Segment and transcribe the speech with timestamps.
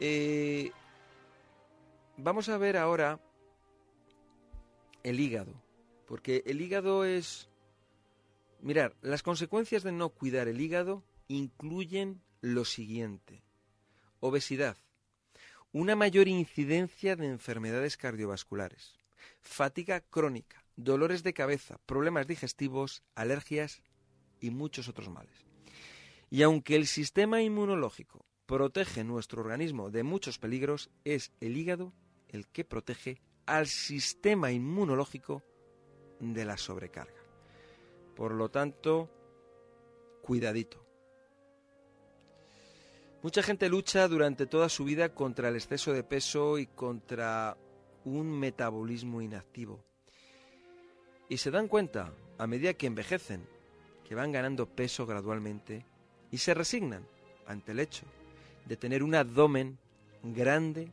[0.00, 0.70] Eh,
[2.16, 3.20] vamos a ver ahora
[5.02, 5.54] el hígado,
[6.06, 7.48] porque el hígado es...
[8.60, 13.44] Mirar, las consecuencias de no cuidar el hígado incluyen lo siguiente.
[14.20, 14.76] Obesidad,
[15.72, 18.98] una mayor incidencia de enfermedades cardiovasculares,
[19.40, 23.82] fatiga crónica, dolores de cabeza, problemas digestivos, alergias
[24.40, 25.46] y muchos otros males.
[26.30, 31.92] Y aunque el sistema inmunológico protege nuestro organismo de muchos peligros, es el hígado
[32.28, 35.42] el que protege al sistema inmunológico
[36.18, 37.20] de la sobrecarga.
[38.16, 39.10] Por lo tanto,
[40.22, 40.82] cuidadito.
[43.22, 47.58] Mucha gente lucha durante toda su vida contra el exceso de peso y contra
[48.06, 49.84] un metabolismo inactivo.
[51.28, 53.46] Y se dan cuenta, a medida que envejecen,
[54.04, 55.84] que van ganando peso gradualmente
[56.30, 57.06] y se resignan
[57.46, 58.06] ante el hecho
[58.68, 59.78] de tener un abdomen
[60.22, 60.90] grande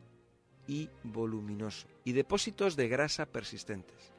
[0.66, 4.12] y voluminoso y depósitos de grasa persistentes.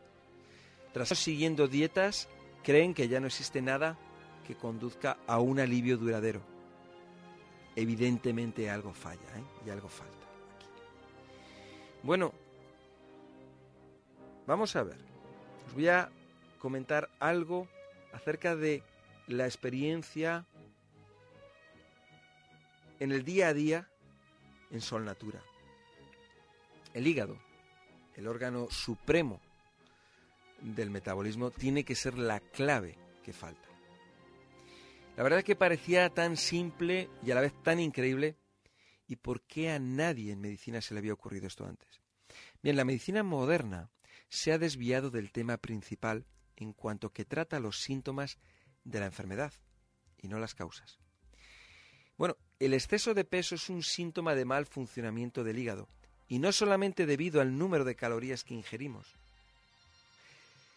[0.94, 2.30] Tras siguiendo dietas,
[2.64, 3.98] creen que ya no existe nada
[4.46, 6.58] que conduzca a un alivio duradero
[7.78, 9.44] evidentemente algo falla ¿eh?
[9.66, 10.66] y algo falta aquí.
[12.02, 12.34] Bueno,
[14.48, 14.98] vamos a ver.
[15.68, 16.10] Os voy a
[16.58, 17.68] comentar algo
[18.14, 18.82] acerca de
[19.28, 20.48] la experiencia
[23.00, 23.90] en el día a día
[24.72, 25.42] en Sol Natura.
[26.94, 27.38] El hígado,
[28.16, 29.40] el órgano supremo
[30.62, 33.68] del metabolismo, tiene que ser la clave que falta.
[35.16, 38.36] La verdad es que parecía tan simple y a la vez tan increíble.
[39.08, 42.02] ¿Y por qué a nadie en medicina se le había ocurrido esto antes?
[42.62, 43.90] Bien, la medicina moderna
[44.30, 46.26] se ha desviado del tema principal
[46.56, 48.38] en cuanto que trata los síntomas
[48.84, 49.54] de la enfermedad
[50.18, 51.00] y no las causas.
[52.18, 55.88] Bueno, el exceso de peso es un síntoma de mal funcionamiento del hígado
[56.28, 59.16] y no solamente debido al número de calorías que ingerimos.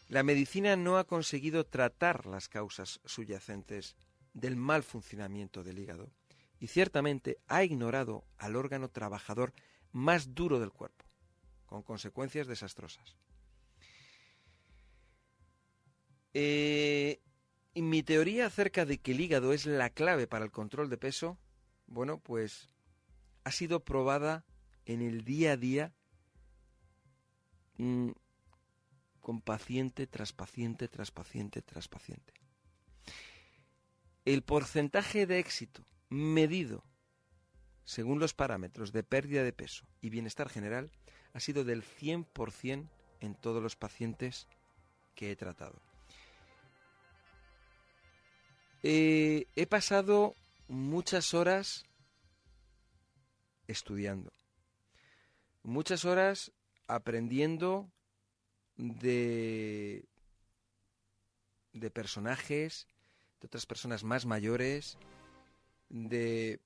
[0.09, 3.97] La medicina no ha conseguido tratar las causas subyacentes
[4.35, 6.11] del mal funcionamiento del hígado
[6.59, 9.53] y ciertamente ha ignorado al órgano trabajador
[9.93, 11.05] más duro del cuerpo,
[11.67, 13.17] con consecuencias desastrosas.
[16.35, 17.21] Eh,
[17.75, 21.39] mi teoría acerca de que el hígado es la clave para el control de peso,
[21.91, 22.69] bueno, pues
[23.45, 24.45] ha sido probada
[24.87, 25.93] en el día a día
[29.21, 32.35] con paciente tras paciente tras paciente tras paciente
[34.27, 36.85] el porcentaje de éxito medido
[37.85, 40.91] según los parámetros de pérdida de peso y bienestar general
[41.33, 42.89] ha sido del 100%
[43.21, 44.47] en todos los pacientes
[45.15, 45.81] que he tratado.
[48.83, 50.35] Eh, he pasado
[50.71, 51.85] muchas horas
[53.67, 54.33] estudiando,
[55.65, 56.53] muchas horas
[56.87, 57.91] aprendiendo
[58.77, 60.05] de,
[61.73, 62.87] de personajes,
[63.41, 64.97] de otras personas más mayores,
[65.89, 66.61] de,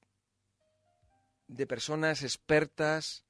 [1.49, 3.25] de personas expertas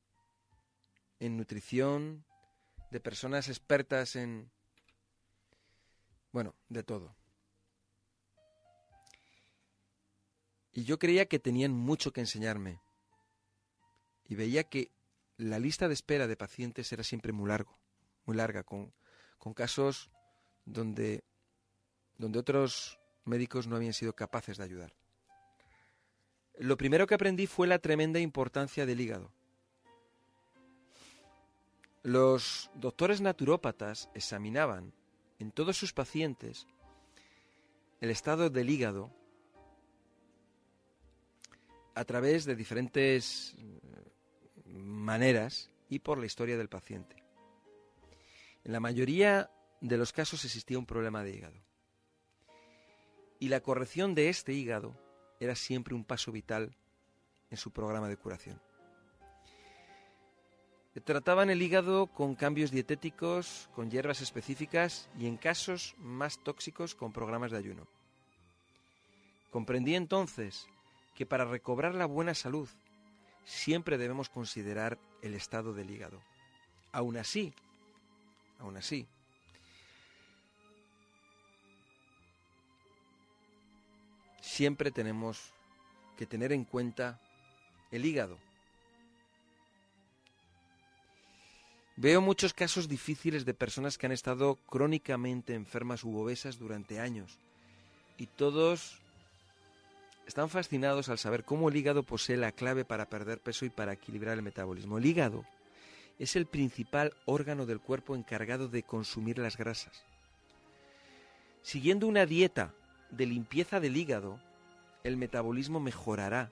[1.21, 2.25] en nutrición,
[2.91, 4.51] de personas expertas en...
[6.33, 7.15] bueno, de todo.
[10.75, 12.81] Y yo creía que tenían mucho que enseñarme.
[14.29, 14.91] Y veía que
[15.37, 17.79] la lista de espera de pacientes era siempre muy largo,
[18.27, 18.93] muy larga, con,
[19.39, 20.11] con casos
[20.65, 21.23] donde,
[22.19, 24.95] donde otros médicos no habían sido capaces de ayudar.
[26.59, 29.33] Lo primero que aprendí fue la tremenda importancia del hígado.
[32.03, 34.93] Los doctores naturópatas examinaban
[35.39, 36.67] en todos sus pacientes
[38.01, 39.11] el estado del hígado
[41.95, 43.81] a través de diferentes eh,
[44.67, 47.23] maneras y por la historia del paciente.
[48.65, 49.51] En la mayoría
[49.81, 51.65] de los casos existía un problema de hígado
[53.39, 54.97] y la corrección de este hígado
[55.39, 56.75] era siempre un paso vital
[57.51, 58.61] en su programa de curación.
[61.05, 67.13] Trataban el hígado con cambios dietéticos, con hierbas específicas y en casos más tóxicos con
[67.13, 67.89] programas de ayuno.
[69.51, 70.67] Comprendí entonces
[71.15, 72.69] que para recobrar la buena salud
[73.45, 76.21] siempre debemos considerar el estado del hígado.
[76.93, 77.53] Aún así,
[78.59, 79.07] aún así,
[84.41, 85.53] siempre tenemos
[86.17, 87.21] que tener en cuenta
[87.91, 88.39] el hígado.
[91.97, 97.39] Veo muchos casos difíciles de personas que han estado crónicamente enfermas u obesas durante años
[98.19, 99.01] y todos
[100.27, 103.93] están fascinados al saber cómo el hígado posee la clave para perder peso y para
[103.93, 104.99] equilibrar el metabolismo.
[104.99, 105.45] El hígado
[106.19, 110.05] es el principal órgano del cuerpo encargado de consumir las grasas.
[111.63, 112.75] Siguiendo una dieta
[113.11, 114.41] de limpieza del hígado,
[115.03, 116.51] el metabolismo mejorará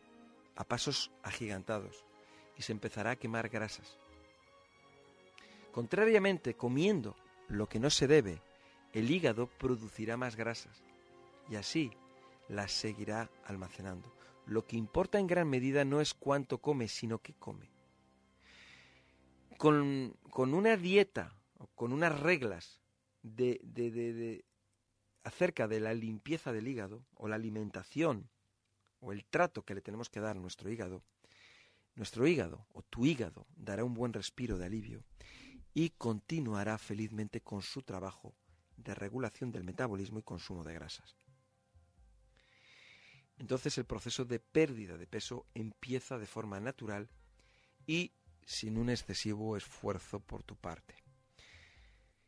[0.57, 2.05] a pasos agigantados
[2.59, 3.97] y se empezará a quemar grasas.
[5.73, 7.17] Contrariamente, comiendo
[7.49, 8.43] lo que no se debe,
[8.93, 10.83] el hígado producirá más grasas
[11.51, 11.91] y así
[12.49, 14.13] las seguirá almacenando.
[14.47, 17.71] Lo que importa en gran medida no es cuánto come, sino qué come.
[19.57, 21.37] Con, una dieta
[21.77, 22.81] con unas reglas
[23.23, 24.45] de, de,
[25.23, 28.29] acerca de la limpieza del hígado o la alimentación
[28.99, 31.05] o el trato que le tenemos que dar a nuestro hígado,
[31.95, 35.05] nuestro hígado o tu hígado dará un buen respiro de alivio
[35.75, 38.35] y continuará felizmente con su trabajo
[38.77, 41.17] de regulación del metabolismo y consumo de grasas.
[43.43, 47.09] Entonces el proceso de pérdida de peso empieza de forma natural
[47.89, 48.13] y
[48.47, 50.95] sin un excesivo esfuerzo por tu parte.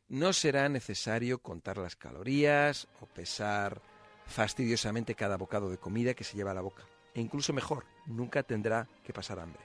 [0.08, 3.80] No será necesario contar las calorías o pesar
[4.26, 6.84] fastidiosamente cada bocado de comida que se lleva a la boca.
[7.14, 9.62] E incluso mejor, nunca tendrá que pasar hambre.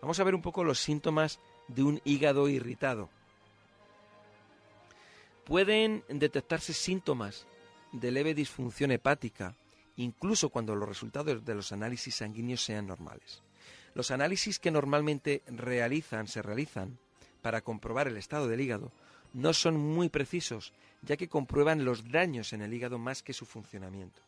[0.00, 3.10] Vamos a ver un poco los síntomas de un hígado irritado.
[5.44, 7.48] Pueden detectarse síntomas
[7.90, 9.56] de leve disfunción hepática,
[10.00, 13.42] incluso cuando los resultados de los análisis sanguíneos sean normales.
[13.94, 16.98] Los análisis que normalmente realizan, se realizan
[17.42, 18.92] para comprobar el estado del hígado
[19.32, 23.46] no son muy precisos, ya que comprueban los daños en el hígado más que su
[23.46, 24.20] funcionamiento.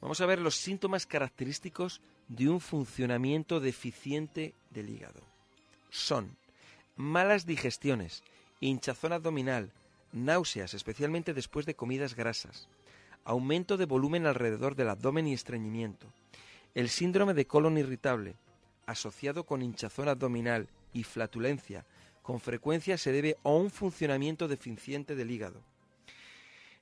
[0.00, 5.20] Vamos a ver los síntomas característicos de un funcionamiento deficiente del hígado.
[5.90, 6.36] Son
[6.96, 8.22] malas digestiones,
[8.60, 9.70] hinchazón abdominal,
[10.12, 12.68] náuseas, especialmente después de comidas grasas,
[13.26, 16.06] aumento de volumen alrededor del abdomen y estreñimiento,
[16.74, 18.36] el síndrome de colon irritable,
[18.86, 21.84] asociado con hinchazón abdominal y flatulencia,
[22.22, 25.60] con frecuencia se debe a un funcionamiento deficiente del hígado.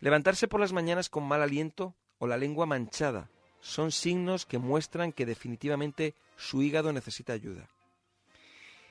[0.01, 3.31] Levantarse por las mañanas con mal aliento o la lengua manchada
[3.61, 7.71] son signos que muestran que definitivamente su hígado necesita ayuda.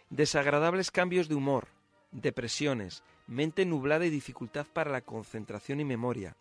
[0.09, 1.67] Desagradables cambios de humor,
[2.11, 6.35] depresiones, mente nublada y dificultad para la concentración y memoria.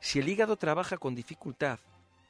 [0.00, 1.80] Si el hígado trabaja con dificultad,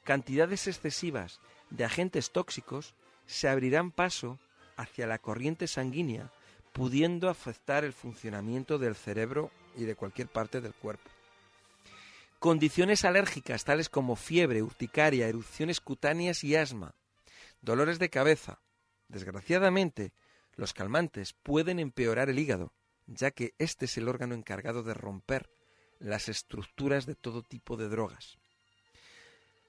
[0.03, 1.39] cantidades excesivas
[1.69, 2.95] de agentes tóxicos
[3.25, 4.39] se abrirán paso
[4.75, 6.31] hacia la corriente sanguínea
[6.73, 11.09] pudiendo afectar el funcionamiento del cerebro y de cualquier parte del cuerpo.
[12.39, 16.95] Condiciones alérgicas tales como fiebre, urticaria, erupciones cutáneas y asma,
[17.61, 18.61] dolores de cabeza.
[19.09, 20.13] Desgraciadamente,
[20.55, 22.73] los calmantes pueden empeorar el hígado,
[23.07, 25.49] ya que este es el órgano encargado de romper
[25.99, 28.37] las estructuras de todo tipo de drogas.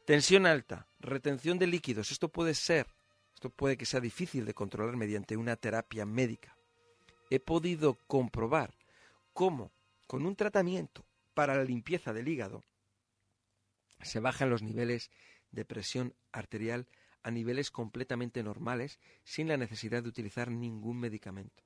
[0.06, 2.86] Tensión alta, retención de líquidos, esto puede ser,
[3.34, 6.56] esto puede que sea difícil de controlar mediante una terapia médica
[7.30, 8.74] he podido comprobar
[9.32, 9.72] cómo
[10.06, 12.64] con un tratamiento para la limpieza del hígado
[14.02, 15.10] se bajan los niveles
[15.52, 16.88] de presión arterial
[17.22, 21.62] a niveles completamente normales sin la necesidad de utilizar ningún medicamento.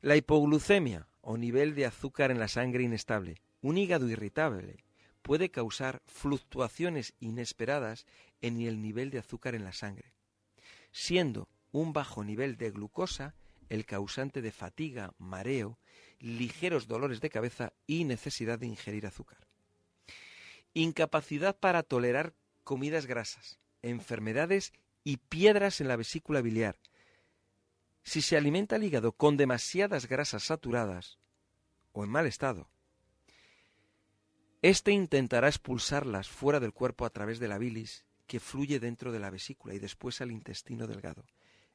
[0.00, 4.82] La hipoglucemia o nivel de azúcar en la sangre inestable, un hígado irritable,
[5.20, 8.06] puede causar fluctuaciones inesperadas
[8.40, 10.14] en el nivel de azúcar en la sangre,
[10.90, 13.34] siendo un bajo nivel de glucosa
[13.68, 15.78] el causante de fatiga, mareo,
[16.18, 19.46] ligeros dolores de cabeza y necesidad de ingerir azúcar.
[20.72, 22.32] Incapacidad para tolerar
[22.64, 24.72] comidas grasas, enfermedades
[25.04, 26.78] y piedras en la vesícula biliar.
[28.08, 31.18] Si se alimenta el hígado con demasiadas grasas saturadas
[31.92, 32.70] o en mal estado,
[34.62, 39.18] éste intentará expulsarlas fuera del cuerpo a través de la bilis que fluye dentro de
[39.18, 41.26] la vesícula y después al intestino delgado.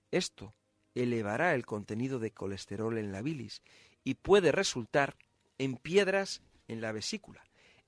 [0.10, 0.56] Esto
[0.96, 3.62] elevará el contenido de colesterol en la bilis
[4.04, 5.16] y puede resultar
[5.60, 7.44] en piedras en la vesícula,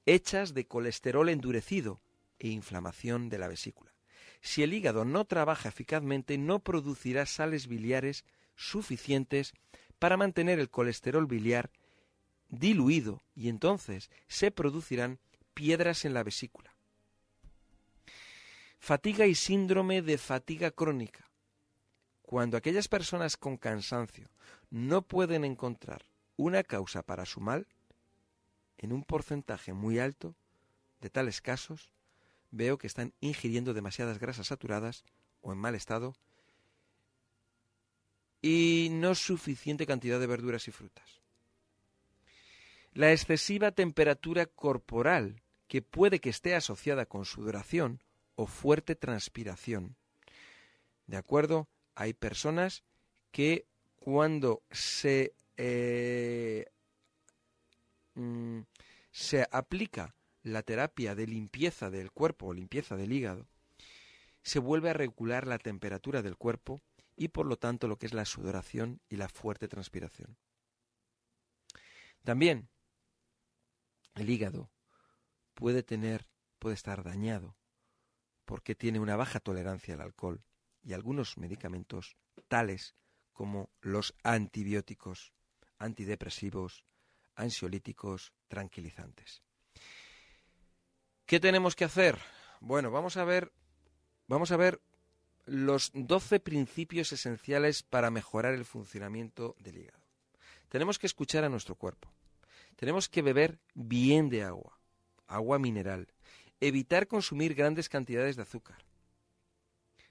[0.06, 2.00] hechas de colesterol endurecido
[2.38, 3.85] e inflamación de la vesícula.
[4.46, 8.26] Si el hígado no trabaja eficazmente, no producirá sales biliares
[8.56, 9.54] suficientes
[9.98, 11.72] para mantener el colesterol biliar
[12.50, 15.20] diluido y entonces se producirán
[15.56, 16.76] piedras en la vesícula.
[18.78, 21.28] Fatiga y síndrome de fatiga crónica.
[22.22, 24.30] Cuando aquellas personas con cansancio
[24.70, 26.06] no pueden encontrar
[26.38, 27.66] una causa para su mal,
[28.78, 30.36] en un porcentaje muy alto
[31.02, 31.90] de tales casos,
[32.56, 35.04] veo que están ingiriendo demasiadas grasas saturadas
[35.42, 36.16] o en mal estado
[38.42, 41.22] y no suficiente cantidad de verduras y frutas.
[42.94, 48.02] La excesiva temperatura corporal, que puede que esté asociada con sudoración
[48.36, 49.98] o fuerte transpiración.
[51.08, 51.68] ¿De acuerdo?
[51.96, 52.84] Hay personas
[53.32, 53.66] que
[53.98, 56.68] cuando se, eh,
[58.14, 58.60] mm,
[59.12, 63.48] se aplica la terapia de limpieza del cuerpo o limpieza del hígado,
[64.44, 66.84] se vuelve a regular la temperatura del cuerpo
[67.16, 70.38] y por lo tanto lo que es la sudoración y la fuerte transpiración.
[72.24, 72.70] También
[74.14, 74.70] el hígado
[75.56, 76.28] puede tener,
[76.60, 77.58] puede estar dañado
[78.46, 80.44] porque tiene una baja tolerancia al alcohol
[80.84, 82.94] y algunos medicamentos tales
[83.34, 85.34] como los antibióticos,
[85.80, 86.86] antidepresivos,
[87.34, 89.45] ansiolíticos, tranquilizantes.
[91.26, 92.20] ¿Qué tenemos que hacer?
[92.60, 93.52] Bueno, vamos a ver
[94.28, 94.80] vamos a ver
[95.46, 100.04] los 12 principios esenciales para mejorar el funcionamiento del hígado.
[100.70, 102.12] Tenemos que escuchar a nuestro cuerpo.
[102.76, 104.80] Tenemos que beber bien de agua,
[105.26, 106.08] agua mineral.
[106.60, 108.86] Evitar consumir grandes cantidades de azúcar.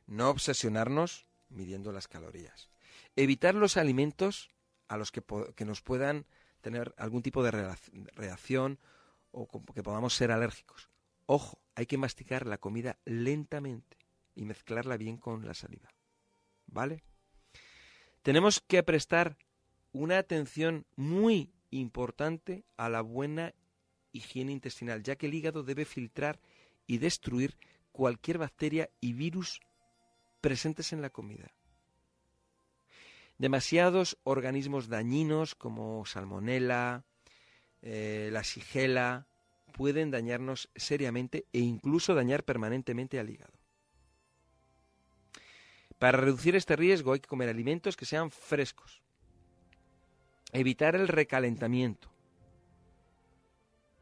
[0.07, 2.71] No obsesionarnos midiendo las calorías.
[3.15, 4.51] Evitar los alimentos
[4.89, 5.23] a los que,
[5.55, 6.27] que nos puedan
[6.61, 7.77] tener algún tipo de
[8.17, 8.81] reacción
[9.31, 10.89] o que podamos ser alérgicos.
[11.27, 13.97] Ojo, hay que masticar la comida lentamente
[14.35, 15.91] y mezclarla bien con la saliva.
[16.67, 17.05] ¿Vale?
[18.23, 19.37] Tenemos que prestar
[19.93, 23.55] una atención muy importante a la buena
[24.13, 26.41] higiene intestinal, ya que el hígado debe filtrar
[26.87, 27.57] y destruir
[27.93, 29.61] cualquier bacteria y virus
[30.41, 31.55] presentes en la comida.
[33.39, 37.05] Demasiados organismos dañinos como salmonela,
[37.83, 39.27] eh, la sigela,
[39.75, 43.53] pueden dañarnos seriamente e incluso dañar permanentemente al hígado.
[45.99, 49.03] Para reducir este riesgo hay que comer alimentos que sean frescos.
[50.53, 52.09] Evitar el recalentamiento,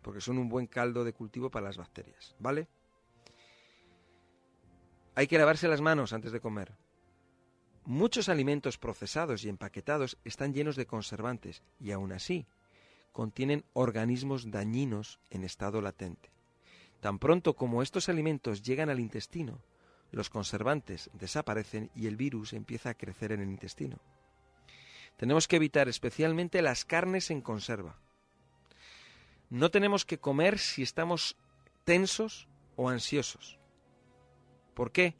[0.03, 2.69] porque son un buen caldo de cultivo para las bacterias, ¿vale?
[5.15, 6.73] Hay que lavarse las manos antes de comer.
[7.87, 12.47] Muchos alimentos procesados y empaquetados están llenos de conservantes y aún así
[13.13, 16.31] contienen organismos dañinos en estado latente.
[17.01, 19.61] Tan pronto como estos alimentos llegan al intestino,
[20.11, 23.99] los conservantes desaparecen y el virus empieza a crecer en el intestino.
[25.17, 27.99] Tenemos que evitar especialmente las carnes en conserva.
[29.51, 31.37] No tenemos que comer si estamos
[31.85, 33.59] tensos o ansiosos.
[34.75, 35.17] ¿Por qué?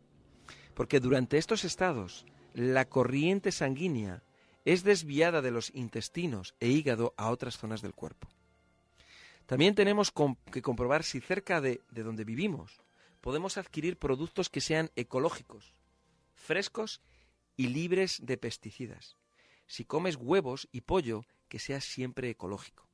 [0.75, 4.23] Porque durante estos estados la corriente sanguínea
[4.65, 8.29] es desviada de los intestinos e hígado a otras zonas del cuerpo.
[9.47, 10.13] También tenemos
[10.51, 12.81] que comprobar si cerca de, de donde vivimos
[13.21, 15.75] podemos adquirir productos que sean ecológicos,
[16.35, 17.01] frescos
[17.57, 19.17] y libres de pesticidas.
[19.67, 22.89] Si comes huevos y pollo, que sea siempre ecológico.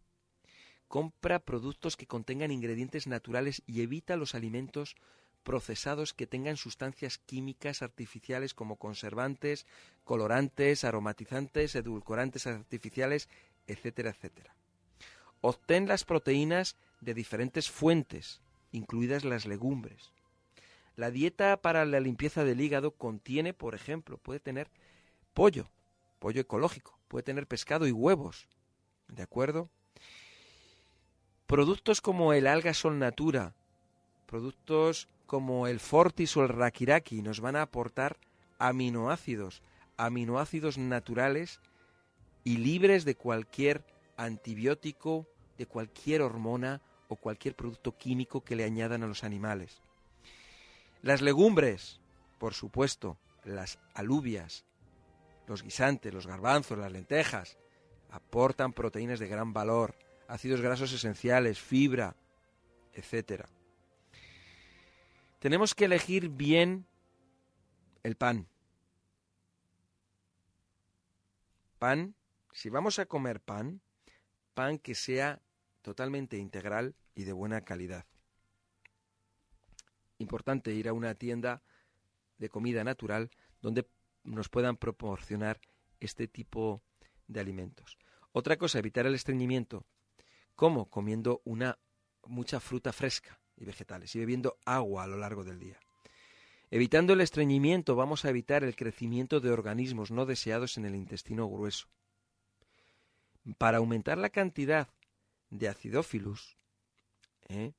[0.86, 4.96] Compra productos que contengan ingredientes naturales y evita los alimentos
[5.48, 9.64] procesados que tengan sustancias químicas artificiales como conservantes,
[10.04, 13.30] colorantes, aromatizantes, edulcorantes artificiales,
[13.66, 14.54] etcétera, etcétera.
[15.40, 20.12] Obtén las proteínas de diferentes fuentes, incluidas las legumbres.
[20.96, 24.68] La dieta para la limpieza del hígado contiene, por ejemplo, puede tener
[25.32, 25.70] pollo,
[26.18, 28.48] pollo ecológico, puede tener pescado y huevos,
[29.06, 29.70] ¿de acuerdo?
[31.46, 33.54] Productos como el alga sol natura,
[34.26, 38.16] productos como el Fortis o el Rakiraki nos van a aportar
[38.58, 39.62] aminoácidos,
[39.98, 41.60] aminoácidos naturales
[42.44, 43.84] y libres de cualquier
[44.16, 49.82] antibiótico, de cualquier hormona o cualquier producto químico que le añadan a los animales.
[51.02, 52.00] Las legumbres,
[52.38, 54.64] por supuesto, las alubias,
[55.46, 57.58] los guisantes, los garbanzos, las lentejas,
[58.10, 59.94] aportan proteínas de gran valor,
[60.26, 62.16] ácidos grasos esenciales, fibra,
[62.94, 63.46] etcétera.
[65.38, 66.86] Tenemos que elegir bien
[68.02, 68.48] el pan.
[71.78, 72.16] Pan,
[72.52, 73.80] si vamos a comer pan,
[74.54, 75.40] pan que sea
[75.82, 78.04] totalmente integral y de buena calidad.
[80.18, 81.62] Importante ir a una tienda
[82.38, 83.30] de comida natural
[83.62, 83.88] donde
[84.24, 85.60] nos puedan proporcionar
[86.00, 86.82] este tipo
[87.28, 87.96] de alimentos.
[88.32, 89.86] Otra cosa, evitar el estreñimiento.
[90.56, 90.90] ¿Cómo?
[90.90, 91.78] Comiendo una
[92.26, 95.78] mucha fruta fresca y vegetales y bebiendo agua a lo largo del día.
[96.70, 101.48] Evitando el estreñimiento vamos a evitar el crecimiento de organismos no deseados en el intestino
[101.48, 101.88] grueso.
[103.56, 104.88] Para aumentar la cantidad
[105.48, 106.58] de acidófilos,
[107.48, 107.72] ¿eh?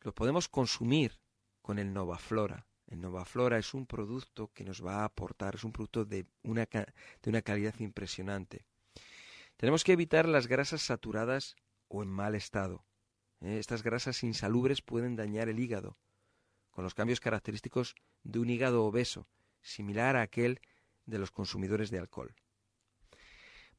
[0.00, 1.18] lo podemos consumir
[1.60, 2.66] con el Novaflora.
[2.86, 6.64] El Novaflora es un producto que nos va a aportar, es un producto de una,
[6.64, 8.64] de una calidad impresionante.
[9.56, 11.56] Tenemos que evitar las grasas saturadas
[11.88, 12.84] o en mal estado.
[13.42, 13.58] ¿Eh?
[13.58, 15.98] Estas grasas insalubres pueden dañar el hígado,
[16.70, 19.28] con los cambios característicos de un hígado obeso,
[19.60, 20.60] similar a aquel
[21.06, 22.34] de los consumidores de alcohol.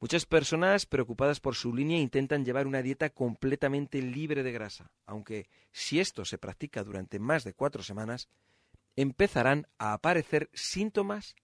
[0.00, 5.48] Muchas personas preocupadas por su línea intentan llevar una dieta completamente libre de grasa, aunque
[5.72, 8.28] si esto se practica durante más de cuatro semanas,
[8.96, 11.34] empezarán a aparecer síntomas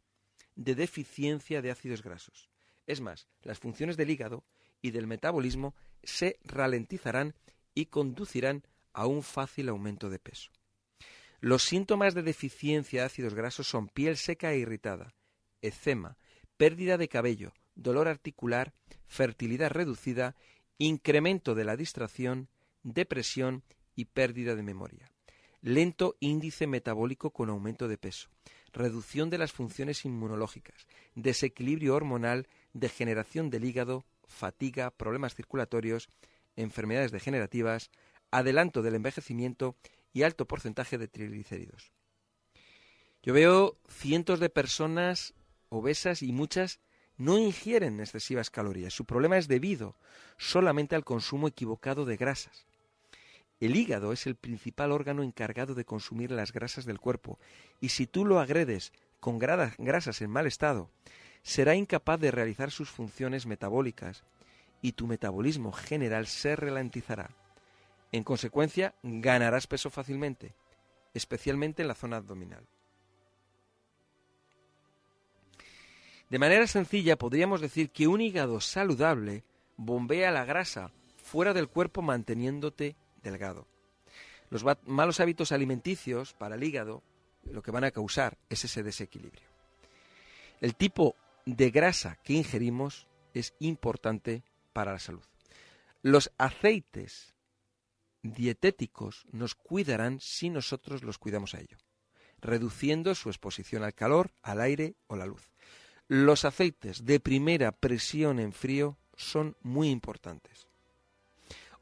[0.56, 2.50] de deficiencia de ácidos grasos.
[2.86, 4.44] Es más, las funciones del hígado
[4.82, 7.34] y del metabolismo se ralentizarán
[7.74, 10.50] y conducirán a un fácil aumento de peso.
[11.40, 15.14] Los síntomas de deficiencia de ácidos grasos son piel seca e irritada,
[15.62, 16.18] eczema,
[16.56, 18.74] pérdida de cabello, dolor articular,
[19.06, 20.36] fertilidad reducida,
[20.78, 22.48] incremento de la distracción,
[22.82, 23.62] depresión
[23.94, 25.10] y pérdida de memoria.
[25.62, 28.28] Lento índice metabólico con aumento de peso,
[28.72, 36.08] reducción de las funciones inmunológicas, desequilibrio hormonal, degeneración del hígado, fatiga, problemas circulatorios,
[36.56, 37.90] enfermedades degenerativas,
[38.30, 39.76] adelanto del envejecimiento
[40.12, 41.92] y alto porcentaje de triglicéridos.
[43.22, 45.34] Yo veo cientos de personas
[45.68, 46.80] obesas y muchas
[47.16, 48.94] no ingieren excesivas calorías.
[48.94, 49.94] Su problema es debido
[50.38, 52.66] solamente al consumo equivocado de grasas.
[53.60, 57.38] El hígado es el principal órgano encargado de consumir las grasas del cuerpo
[57.78, 60.90] y si tú lo agredes con grasas en mal estado,
[61.42, 64.24] será incapaz de realizar sus funciones metabólicas
[64.82, 67.30] y tu metabolismo general se ralentizará.
[68.12, 70.54] En consecuencia, ganarás peso fácilmente,
[71.14, 72.66] especialmente en la zona abdominal.
[76.28, 79.42] De manera sencilla podríamos decir que un hígado saludable
[79.76, 83.66] bombea la grasa fuera del cuerpo manteniéndote delgado.
[84.48, 87.02] Los malos hábitos alimenticios para el hígado
[87.44, 89.48] lo que van a causar es ese desequilibrio.
[90.60, 91.16] El tipo
[91.46, 95.24] de grasa que ingerimos es importante para la salud.
[96.02, 97.34] Los aceites
[98.22, 101.78] dietéticos nos cuidarán si nosotros los cuidamos a ello,
[102.40, 105.50] reduciendo su exposición al calor, al aire o la luz.
[106.08, 110.66] Los aceites de primera presión en frío son muy importantes.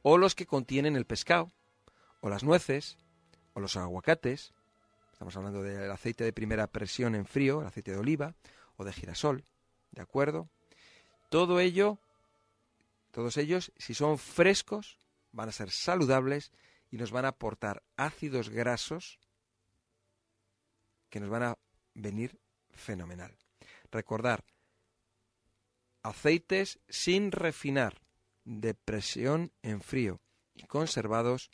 [0.02, 1.50] O los que contienen el pescado,
[2.20, 2.98] o las nueces,
[3.54, 4.52] o los aguacates.
[5.12, 8.34] Estamos hablando del aceite de primera presión en frío, el aceite de oliva
[8.76, 9.44] o de girasol,
[9.90, 10.48] ¿de acuerdo?
[11.28, 11.98] Todo ello,
[13.18, 14.96] todos ellos, si son frescos,
[15.32, 16.52] van a ser saludables
[16.88, 19.18] y nos van a aportar ácidos grasos
[21.10, 21.58] que nos van a
[21.94, 22.38] venir
[22.70, 23.36] fenomenal.
[23.90, 24.44] Recordar,
[26.04, 28.02] aceites sin refinar,
[28.44, 30.20] de presión en frío
[30.54, 31.50] y conservados,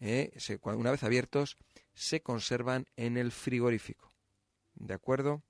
[0.00, 1.58] eh, una vez abiertos,
[1.92, 4.14] se conservan en el frigorífico.
[4.74, 5.42] ¿De acuerdo?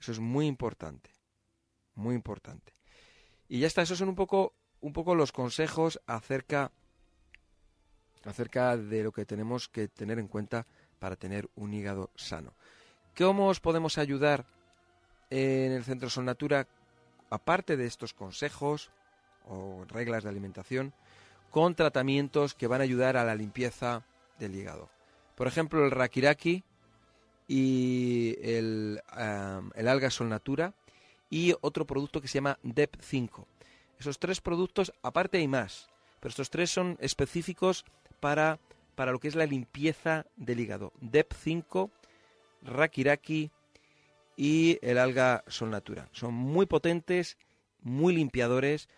[0.00, 1.10] Eso es muy importante,
[1.92, 2.75] muy importante.
[3.48, 6.70] Y ya está, esos son un poco un poco los consejos acerca,
[8.24, 10.66] acerca de lo que tenemos que tener en cuenta
[10.98, 12.54] para tener un hígado sano.
[13.16, 14.46] ¿Cómo os podemos ayudar
[15.30, 16.68] en el Centro Sol Natura,
[17.30, 18.90] aparte de estos consejos
[19.48, 20.92] o reglas de alimentación,
[21.50, 24.04] con tratamientos que van a ayudar a la limpieza
[24.38, 24.90] del hígado?
[25.34, 26.62] Por ejemplo, el Rakiraki
[27.48, 29.02] y el,
[29.74, 30.74] el alga Sol Natura
[31.30, 33.46] y otro producto que se llama DEP 5
[33.98, 35.88] esos tres productos, aparte hay más,
[36.20, 37.84] pero estos tres son específicos
[38.20, 38.58] para,
[38.94, 40.92] para lo que es la limpieza del hígado.
[41.00, 41.90] DEP 5,
[42.62, 43.50] Rakiraki
[44.36, 46.08] y el alga Sol Natura.
[46.12, 47.38] Son muy potentes,
[47.80, 48.88] muy limpiadores,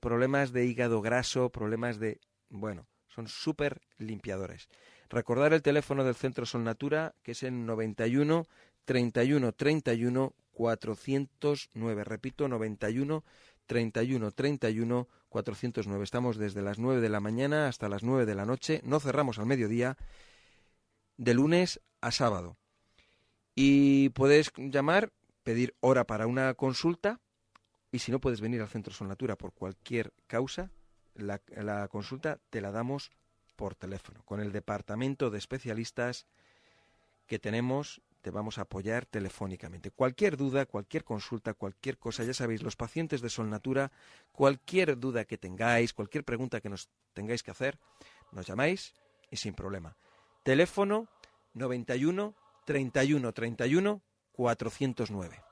[0.00, 2.20] problemas de hígado graso, problemas de...
[2.50, 4.68] Bueno, son súper limpiadores.
[5.08, 8.46] Recordar el teléfono del Centro Sol Natura, que es el 91
[8.84, 12.04] 31 31 409.
[12.04, 13.24] Repito, 91
[13.66, 16.04] 31 31 409.
[16.04, 18.80] Estamos desde las 9 de la mañana hasta las 9 de la noche.
[18.84, 19.96] No cerramos al mediodía,
[21.16, 22.56] de lunes a sábado.
[23.54, 25.12] Y puedes llamar,
[25.42, 27.20] pedir hora para una consulta.
[27.90, 30.70] Y si no puedes venir al Centro Sonatura por cualquier causa,
[31.14, 33.10] la consulta te la damos
[33.56, 36.26] por teléfono, con el departamento de especialistas
[37.26, 39.90] que tenemos te vamos a apoyar telefónicamente.
[39.90, 43.90] Cualquier duda, cualquier consulta, cualquier cosa, ya sabéis, los pacientes de Sol Natura,
[44.30, 47.78] cualquier duda que tengáis, cualquier pregunta que nos tengáis que hacer,
[48.30, 48.94] nos llamáis
[49.30, 49.96] y sin problema.
[50.44, 51.08] Teléfono
[51.54, 55.51] 91 31 31 409.